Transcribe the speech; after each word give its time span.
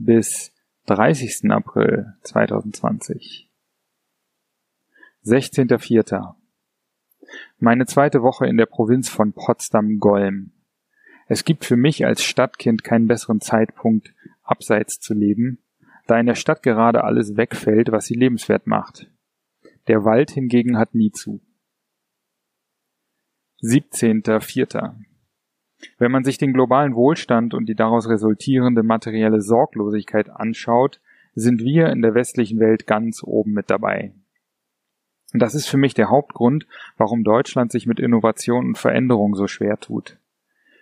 bis 0.00 0.52
30. 0.86 1.50
April 1.50 2.14
2020. 2.22 3.50
16.04. 5.24 6.34
Meine 7.58 7.84
zweite 7.84 8.22
Woche 8.22 8.46
in 8.46 8.56
der 8.56 8.66
Provinz 8.66 9.10
von 9.10 9.34
Potsdam-Golm. 9.34 10.52
Es 11.28 11.44
gibt 11.44 11.66
für 11.66 11.76
mich 11.76 12.06
als 12.06 12.24
Stadtkind 12.24 12.82
keinen 12.82 13.06
besseren 13.06 13.40
Zeitpunkt, 13.40 14.14
abseits 14.42 14.98
zu 15.00 15.12
leben, 15.12 15.58
da 16.06 16.18
in 16.18 16.26
der 16.26 16.34
Stadt 16.34 16.62
gerade 16.62 17.04
alles 17.04 17.36
wegfällt, 17.36 17.92
was 17.92 18.06
sie 18.06 18.14
lebenswert 18.14 18.66
macht. 18.66 19.10
Der 19.86 20.04
Wald 20.04 20.30
hingegen 20.30 20.78
hat 20.78 20.94
nie 20.94 21.12
zu. 21.12 21.40
17.04. 23.62 24.94
Wenn 25.98 26.12
man 26.12 26.24
sich 26.24 26.38
den 26.38 26.52
globalen 26.52 26.94
Wohlstand 26.94 27.54
und 27.54 27.68
die 27.68 27.74
daraus 27.74 28.08
resultierende 28.08 28.82
materielle 28.82 29.40
Sorglosigkeit 29.40 30.30
anschaut, 30.30 31.00
sind 31.34 31.62
wir 31.62 31.88
in 31.88 32.02
der 32.02 32.14
westlichen 32.14 32.58
Welt 32.60 32.86
ganz 32.86 33.22
oben 33.22 33.52
mit 33.52 33.70
dabei. 33.70 34.12
Das 35.32 35.54
ist 35.54 35.68
für 35.68 35.76
mich 35.76 35.94
der 35.94 36.10
Hauptgrund, 36.10 36.66
warum 36.96 37.22
Deutschland 37.22 37.70
sich 37.70 37.86
mit 37.86 38.00
Innovation 38.00 38.66
und 38.66 38.78
Veränderung 38.78 39.34
so 39.34 39.46
schwer 39.46 39.78
tut. 39.78 40.18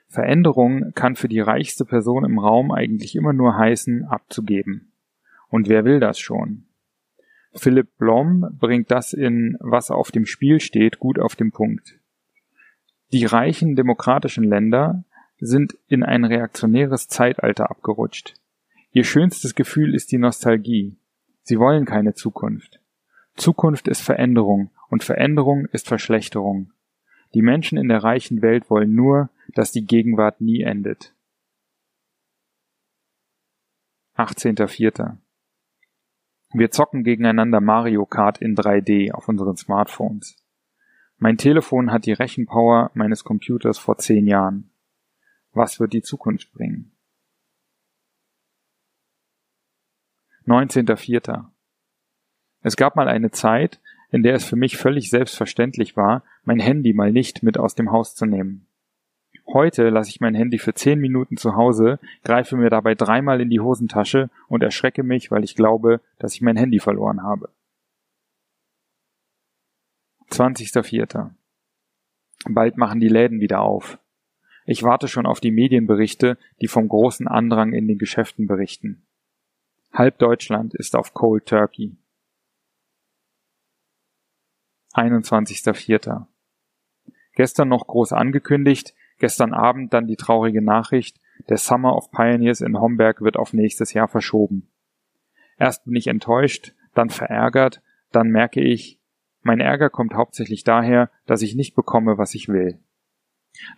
Veränderung 0.08 0.92
kann 0.94 1.16
für 1.16 1.28
die 1.28 1.41
reichste 1.41 1.84
Person 1.84 2.24
im 2.24 2.38
Raum 2.38 2.72
eigentlich 2.72 3.14
immer 3.14 3.34
nur 3.34 3.58
heißen, 3.58 4.04
abzugeben. 4.04 4.92
Und 5.48 5.69
wer 5.69 5.84
will 5.84 6.00
das 6.00 6.19
schon? 6.19 6.64
Philipp 7.54 7.96
Blom 7.98 8.46
bringt 8.58 8.91
das 8.91 9.12
in 9.12 9.56
Was 9.60 9.91
auf 9.91 10.10
dem 10.10 10.24
Spiel 10.24 10.60
steht 10.60 10.98
gut 10.98 11.19
auf 11.19 11.36
den 11.36 11.50
Punkt. 11.50 11.97
Die 13.12 13.24
reichen 13.24 13.74
demokratischen 13.74 14.44
Länder 14.44 15.04
sind 15.38 15.78
in 15.88 16.02
ein 16.02 16.24
reaktionäres 16.24 17.08
Zeitalter 17.08 17.70
abgerutscht. 17.70 18.34
Ihr 18.92 19.04
schönstes 19.04 19.54
Gefühl 19.54 19.94
ist 19.94 20.12
die 20.12 20.18
Nostalgie. 20.18 20.96
Sie 21.42 21.58
wollen 21.58 21.86
keine 21.86 22.14
Zukunft. 22.14 22.80
Zukunft 23.34 23.88
ist 23.88 24.02
Veränderung 24.02 24.70
und 24.88 25.04
Veränderung 25.04 25.66
ist 25.66 25.88
Verschlechterung. 25.88 26.72
Die 27.34 27.42
Menschen 27.42 27.78
in 27.78 27.88
der 27.88 28.02
reichen 28.02 28.42
Welt 28.42 28.68
wollen 28.68 28.94
nur, 28.94 29.30
dass 29.54 29.72
die 29.72 29.86
Gegenwart 29.86 30.40
nie 30.40 30.62
endet. 30.62 31.14
18.04. 34.16 35.16
Wir 36.52 36.70
zocken 36.70 37.04
gegeneinander 37.04 37.60
Mario 37.60 38.04
Kart 38.04 38.38
in 38.38 38.56
3D 38.56 39.12
auf 39.12 39.28
unseren 39.28 39.56
Smartphones. 39.56 40.36
Mein 41.20 41.36
Telefon 41.36 41.91
hat 41.91 42.06
die 42.06 42.12
Rechenpower 42.12 42.92
meines 42.94 43.24
Computers 43.24 43.77
vor 43.77 43.98
zehn 43.98 44.28
Jahren. 44.28 44.70
Was 45.52 45.80
wird 45.80 45.92
die 45.92 46.02
Zukunft 46.02 46.52
bringen? 46.52 46.92
19.04. 50.47 51.47
Es 52.62 52.77
gab 52.77 52.94
mal 52.94 53.08
eine 53.08 53.33
Zeit, 53.33 53.80
in 54.10 54.22
der 54.22 54.34
es 54.34 54.44
für 54.44 54.55
mich 54.55 54.77
völlig 54.77 55.10
selbstverständlich 55.10 55.97
war, 55.97 56.22
mein 56.44 56.60
Handy 56.60 56.92
mal 56.94 57.12
nicht 57.12 57.42
mit 57.42 57.59
aus 57.59 57.75
dem 57.75 57.91
Haus 57.91 58.15
zu 58.15 58.25
nehmen. 58.25 58.69
Heute 59.53 59.88
lasse 59.88 60.10
ich 60.10 60.21
mein 60.21 60.37
Handy 60.37 60.59
für 60.59 60.75
zehn 60.75 61.00
Minuten 61.00 61.37
zu 61.37 61.56
Hause, 61.56 61.98
greife 62.22 62.56
mir 62.56 62.71
dabei 62.71 62.94
dreimal 62.94 63.41
in 63.41 63.50
die 63.50 63.60
Hosentasche 63.60 64.31
und 64.47 64.62
erschrecke 64.62 65.03
mich, 65.03 65.31
weil 65.32 65.42
ich 65.42 65.56
glaube, 65.56 66.00
dass 66.19 66.34
ich 66.34 66.42
mein 66.42 66.56
Handy 66.56 66.78
verloren 66.78 67.22
habe. 67.22 67.50
20.04. 70.31 71.31
Bald 72.49 72.77
machen 72.77 73.00
die 73.00 73.09
Läden 73.09 73.41
wieder 73.41 73.61
auf. 73.61 73.99
Ich 74.66 74.83
warte 74.83 75.09
schon 75.09 75.27
auf 75.27 75.41
die 75.41 75.50
Medienberichte, 75.50 76.37
die 76.61 76.69
vom 76.69 76.89
großen 76.89 77.27
Andrang 77.27 77.72
in 77.72 77.89
den 77.89 77.99
Geschäften 77.99 78.47
berichten. 78.47 79.06
Halb 79.93 80.19
Deutschland 80.19 80.75
ist 80.75 80.94
auf 80.94 81.15
Cold 81.15 81.47
Turkey. 81.47 81.97
21.04. 84.94 86.27
Gestern 87.34 87.69
noch 87.69 87.87
groß 87.87 88.12
angekündigt, 88.12 88.95
gestern 89.19 89.55
Abend 89.55 89.95
dann 89.95 90.06
die 90.06 90.16
traurige 90.16 90.60
Nachricht, 90.60 91.19
der 91.49 91.56
Summer 91.56 91.97
of 91.97 92.10
Pioneers 92.10 92.60
in 92.60 92.78
Homberg 92.78 93.22
wird 93.22 93.37
auf 93.37 93.53
nächstes 93.53 93.93
Jahr 93.93 94.09
verschoben. 94.09 94.69
Erst 95.56 95.84
bin 95.84 95.95
ich 95.97 96.09
enttäuscht, 96.09 96.75
dann 96.95 97.10
verärgert, 97.10 97.81
dann 98.12 98.28
merke 98.28 98.60
ich, 98.60 98.97
mein 99.43 99.60
Ärger 99.60 99.91
kommt 99.91 100.15
hauptsächlich 100.15 100.65
daher, 100.65 101.10
dass 101.26 101.43
ich 101.43 101.54
nicht 101.54 101.75
bekomme, 101.75 102.19
was 102.19 102.34
ich 102.34 102.49
will. 102.49 102.78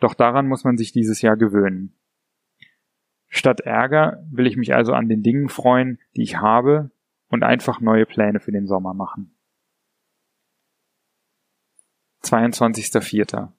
Doch 0.01 0.15
daran 0.15 0.49
muss 0.49 0.65
man 0.65 0.77
sich 0.77 0.93
dieses 0.93 1.23
Jahr 1.23 1.37
gewöhnen. 1.37 1.95
Statt 3.29 3.61
Ärger 3.61 4.27
will 4.31 4.47
ich 4.47 4.57
mich 4.57 4.75
also 4.75 4.93
an 4.93 5.09
den 5.09 5.23
Dingen 5.23 5.49
freuen, 5.49 5.99
die 6.17 6.23
ich 6.23 6.37
habe 6.37 6.91
und 7.29 7.45
einfach 7.45 7.81
neue 7.81 8.07
Pläne 8.07 8.41
für 8.41 8.53
den 8.53 8.67
Sommer 8.67 8.93
machen. 8.93 9.37
22.04. 12.25 13.53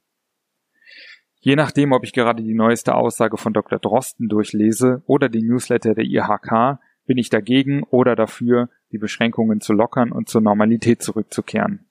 Je 1.39 1.55
nachdem, 1.55 1.91
ob 1.93 2.03
ich 2.03 2.13
gerade 2.13 2.43
die 2.43 2.53
neueste 2.53 2.93
Aussage 2.93 3.37
von 3.37 3.53
Dr. 3.53 3.79
Drosten 3.79 4.27
durchlese 4.27 5.01
oder 5.07 5.29
die 5.29 5.41
Newsletter 5.41 5.95
der 5.95 6.05
IHK, 6.05 6.79
bin 7.05 7.17
ich 7.17 7.29
dagegen 7.29 7.83
oder 7.83 8.15
dafür, 8.15 8.69
die 8.91 8.99
Beschränkungen 8.99 9.59
zu 9.59 9.73
lockern 9.73 10.11
und 10.11 10.29
zur 10.29 10.41
Normalität 10.41 11.01
zurückzukehren. 11.01 11.90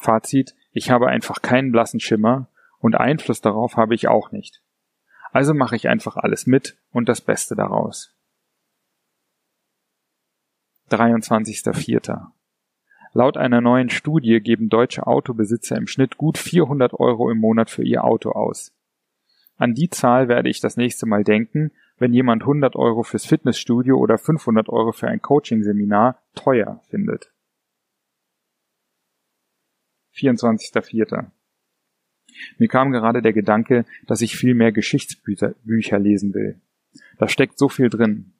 Fazit, 0.00 0.54
ich 0.72 0.90
habe 0.90 1.08
einfach 1.08 1.42
keinen 1.42 1.72
blassen 1.72 2.00
Schimmer 2.00 2.48
und 2.78 2.94
Einfluss 2.94 3.42
darauf 3.42 3.76
habe 3.76 3.94
ich 3.94 4.08
auch 4.08 4.32
nicht. 4.32 4.62
Also 5.30 5.52
mache 5.52 5.76
ich 5.76 5.88
einfach 5.88 6.16
alles 6.16 6.46
mit 6.46 6.78
und 6.90 7.08
das 7.08 7.20
Beste 7.20 7.54
daraus. 7.54 8.16
23.04. 10.90 12.28
Laut 13.12 13.36
einer 13.36 13.60
neuen 13.60 13.90
Studie 13.90 14.40
geben 14.40 14.70
deutsche 14.70 15.06
Autobesitzer 15.06 15.76
im 15.76 15.86
Schnitt 15.86 16.16
gut 16.16 16.38
400 16.38 16.94
Euro 16.94 17.30
im 17.30 17.38
Monat 17.38 17.68
für 17.68 17.84
ihr 17.84 18.02
Auto 18.02 18.30
aus. 18.30 18.72
An 19.58 19.74
die 19.74 19.90
Zahl 19.90 20.28
werde 20.28 20.48
ich 20.48 20.60
das 20.60 20.78
nächste 20.78 21.04
Mal 21.04 21.24
denken, 21.24 21.72
wenn 21.98 22.14
jemand 22.14 22.42
100 22.42 22.74
Euro 22.74 23.02
fürs 23.02 23.26
Fitnessstudio 23.26 23.98
oder 23.98 24.16
500 24.16 24.70
Euro 24.70 24.92
für 24.92 25.08
ein 25.08 25.20
Coachingseminar 25.20 26.22
teuer 26.34 26.80
findet. 26.88 27.34
24.04. 30.20 31.30
Mir 32.58 32.68
kam 32.68 32.92
gerade 32.92 33.22
der 33.22 33.32
Gedanke, 33.32 33.84
dass 34.06 34.20
ich 34.20 34.36
viel 34.36 34.54
mehr 34.54 34.72
Geschichtsbücher 34.72 35.98
lesen 35.98 36.34
will. 36.34 36.60
Da 37.18 37.28
steckt 37.28 37.58
so 37.58 37.68
viel 37.68 37.90
drin. 37.90 38.32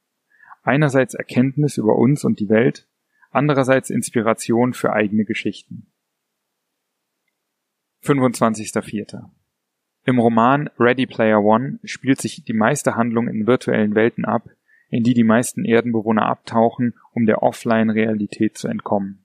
Einerseits 0.62 1.14
Erkenntnis 1.14 1.78
über 1.78 1.96
uns 1.96 2.24
und 2.24 2.40
die 2.40 2.48
Welt, 2.48 2.86
andererseits 3.30 3.90
Inspiration 3.90 4.74
für 4.74 4.92
eigene 4.92 5.24
Geschichten. 5.24 5.86
25.04. 8.04 9.30
Im 10.04 10.18
Roman 10.18 10.70
Ready 10.78 11.06
Player 11.06 11.42
One 11.42 11.78
spielt 11.84 12.20
sich 12.20 12.44
die 12.44 12.54
meiste 12.54 12.96
Handlung 12.96 13.28
in 13.28 13.46
virtuellen 13.46 13.94
Welten 13.94 14.24
ab, 14.24 14.48
in 14.88 15.04
die 15.04 15.14
die 15.14 15.24
meisten 15.24 15.64
Erdenbewohner 15.64 16.26
abtauchen, 16.26 16.94
um 17.12 17.26
der 17.26 17.42
Offline-Realität 17.42 18.56
zu 18.56 18.68
entkommen. 18.68 19.24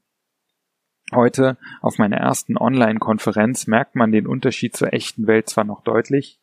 Heute 1.13 1.57
auf 1.81 1.98
meiner 1.98 2.18
ersten 2.18 2.57
Online-Konferenz 2.57 3.68
merkt 3.68 3.96
man 3.96 4.12
den 4.12 4.25
Unterschied 4.25 4.75
zur 4.75 4.92
echten 4.94 5.28
Welt 5.28 5.50
zwar 5.50 5.63
noch 5.63 5.84
deutlich, 5.84 6.40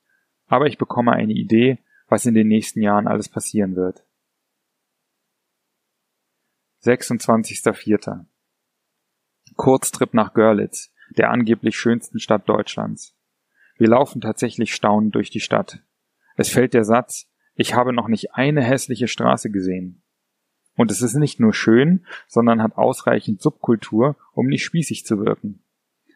aber 0.47 0.67
ich 0.67 0.79
bekomme 0.79 1.13
eine 1.13 1.33
Idee, 1.33 1.79
was 2.07 2.27
in 2.27 2.35
den 2.35 2.49
nächsten 2.49 2.81
Jahren 2.81 3.09
alles 3.09 3.29
passieren 3.29 3.75
wird. 3.75 4.05
26.04. 6.85 8.27
Kurztrip 9.57 10.15
nach 10.15 10.35
Görlitz, 10.35 10.93
der 11.11 11.31
angeblich 11.31 11.77
schönsten 11.77 12.19
Stadt 12.19 12.49
Deutschlands. 12.49 13.17
Wir 13.77 13.89
laufen 13.89 14.21
tatsächlich 14.21 14.75
staunend 14.75 15.15
durch 15.15 15.31
die 15.31 15.41
Stadt. 15.41 15.81
Es 16.37 16.49
fällt 16.49 16.75
der 16.75 16.85
Satz, 16.85 17.29
ich 17.55 17.75
habe 17.75 17.93
noch 17.93 18.09
nicht 18.09 18.35
eine 18.35 18.63
hässliche 18.63 19.09
Straße 19.09 19.51
gesehen. 19.51 20.03
Und 20.77 20.91
es 20.91 21.03
ist 21.03 21.15
nicht 21.15 21.39
nur 21.39 21.53
schön, 21.53 22.07
sondern 22.27 22.63
hat 22.63 22.77
ausreichend 22.77 23.43
Subkultur, 23.43 24.17
um 24.33 24.47
nicht 24.47 24.65
spießig 24.65 25.05
zu 25.05 25.19
wirken. 25.25 25.63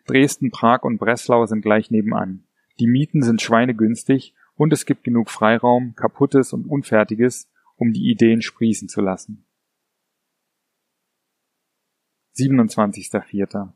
Dresden, 0.07 0.51
Prag 0.51 0.83
und 0.83 0.99
Breslau 0.99 1.47
sind 1.47 1.63
gleich 1.63 1.91
nebenan. 1.91 2.45
Die 2.79 2.87
Mieten 2.87 3.23
sind 3.23 3.43
schweinegünstig 3.43 4.35
und 4.55 4.73
es 4.73 4.87
gibt 4.87 5.05
genug 5.05 5.31
Freiraum, 5.31 5.95
kaputtes 5.95 6.53
und 6.53 6.67
unfertiges, 6.67 7.51
um 7.77 7.93
die 7.93 8.11
Ideen 8.11 8.41
sprießen 8.41 8.89
zu 8.89 9.01
lassen. 9.01 9.45
27.04. 12.37 13.73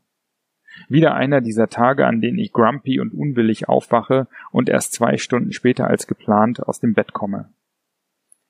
Wieder 0.87 1.15
einer 1.15 1.41
dieser 1.41 1.67
Tage, 1.67 2.07
an 2.07 2.21
denen 2.21 2.37
ich 2.37 2.53
grumpy 2.53 2.99
und 2.99 3.13
unwillig 3.13 3.67
aufwache 3.67 4.27
und 4.51 4.69
erst 4.69 4.93
zwei 4.93 5.17
Stunden 5.17 5.51
später 5.51 5.87
als 5.87 6.07
geplant 6.07 6.61
aus 6.61 6.79
dem 6.79 6.93
Bett 6.93 7.13
komme. 7.13 7.51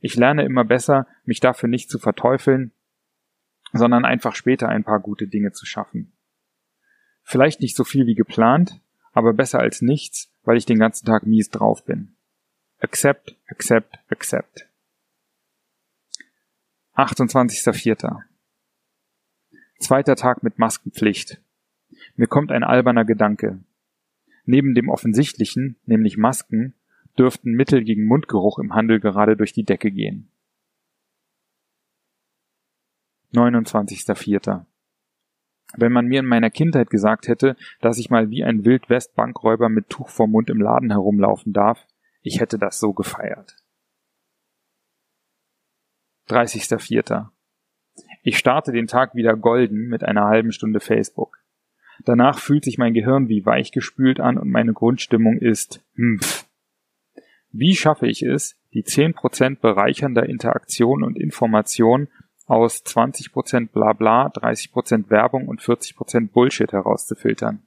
Ich 0.02 0.16
lerne 0.16 0.44
immer 0.44 0.66
besser, 0.66 1.08
mich 1.24 1.40
dafür 1.40 1.70
nicht 1.70 1.90
zu 1.90 2.00
verteufeln, 2.00 2.72
sondern 3.72 4.04
einfach 4.04 4.36
später 4.36 4.68
ein 4.68 4.84
paar 4.84 5.00
gute 5.00 5.28
Dinge 5.28 5.52
zu 5.52 5.66
schaffen. 5.66 6.12
Vielleicht 7.24 7.62
nicht 7.62 7.76
so 7.76 7.84
viel 7.84 8.08
wie 8.08 8.16
geplant, 8.16 8.82
aber 9.14 9.34
besser 9.34 9.60
als 9.60 9.82
nichts, 9.82 10.32
weil 10.44 10.58
ich 10.58 10.66
den 10.66 10.80
ganzen 10.80 11.06
Tag 11.06 11.26
mies 11.26 11.50
drauf 11.50 11.86
bin. 11.86 12.16
Accept, 12.80 13.38
accept, 13.48 14.00
accept. 14.10 14.68
28.04. 16.96 18.24
Zweiter 19.80 20.16
Tag 20.16 20.42
mit 20.42 20.58
Maskenpflicht. 20.58 21.40
Mir 22.16 22.28
kommt 22.28 22.52
ein 22.52 22.64
alberner 22.64 23.06
Gedanke. 23.06 23.60
Neben 24.46 24.74
dem 24.74 24.90
offensichtlichen, 24.90 25.78
nämlich 25.86 26.18
Masken, 26.18 26.74
dürften 27.18 27.52
Mittel 27.52 27.84
gegen 27.84 28.06
Mundgeruch 28.06 28.60
im 28.60 28.74
Handel 28.74 29.00
gerade 29.00 29.36
durch 29.38 29.54
die 29.54 29.64
Decke 29.64 29.92
gehen. 29.92 30.30
29.04. 33.34 34.66
Wenn 35.78 35.92
man 35.92 36.08
mir 36.08 36.20
in 36.20 36.26
meiner 36.26 36.50
Kindheit 36.50 36.90
gesagt 36.90 37.28
hätte, 37.28 37.56
dass 37.80 37.98
ich 37.98 38.10
mal 38.10 38.30
wie 38.30 38.44
ein 38.44 38.66
Wildwest-Bankräuber 38.66 39.70
mit 39.70 39.90
Tuch 39.90 40.10
vorm 40.10 40.32
Mund 40.32 40.50
im 40.50 40.62
Laden 40.62 40.92
herumlaufen 40.92 41.54
darf, 41.54 41.88
ich 42.22 42.40
hätte 42.40 42.58
das 42.58 42.80
so 42.80 42.94
gefeiert. 42.94 43.56
30.04. 46.30 47.30
Ich 48.24 48.38
starte 48.38 48.72
den 48.72 48.88
Tag 48.88 49.16
wieder 49.16 49.36
golden 49.36 49.88
mit 49.88 50.04
einer 50.04 50.26
halben 50.26 50.52
Stunde 50.52 50.80
Facebook. 50.80 51.42
Danach 52.04 52.40
fühlt 52.40 52.64
sich 52.64 52.78
mein 52.78 52.94
Gehirn 52.94 53.30
wie 53.30 53.46
weichgespült 53.46 54.20
an 54.20 54.38
und 54.38 54.50
meine 54.50 54.74
Grundstimmung 54.74 55.38
ist 55.38 55.84
mpf. 55.96 56.51
Wie 57.52 57.76
schaffe 57.76 58.08
ich 58.08 58.24
es, 58.24 58.58
die 58.74 58.84
10% 58.84 59.60
bereichernder 59.60 60.28
Interaktion 60.28 61.04
und 61.04 61.18
Information 61.18 62.08
aus 62.46 62.84
20% 62.86 63.70
Blabla, 63.72 64.28
30% 64.28 65.10
Werbung 65.10 65.48
und 65.48 65.62
40% 65.62 66.32
Bullshit 66.32 66.72
herauszufiltern? 66.72 67.64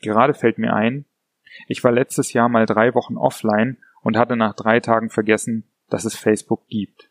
Gerade 0.00 0.34
fällt 0.34 0.58
mir 0.58 0.74
ein, 0.74 1.06
ich 1.66 1.82
war 1.84 1.92
letztes 1.92 2.32
Jahr 2.32 2.48
mal 2.48 2.66
drei 2.66 2.94
Wochen 2.94 3.16
offline 3.16 3.78
und 4.02 4.16
hatte 4.16 4.36
nach 4.36 4.54
drei 4.54 4.80
Tagen 4.80 5.10
vergessen, 5.10 5.64
dass 5.88 6.04
es 6.04 6.16
Facebook 6.16 6.66
gibt. 6.68 7.10